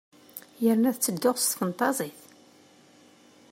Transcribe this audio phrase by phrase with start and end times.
[0.63, 2.19] Yerna ad ttedduɣ s tfenṭazit.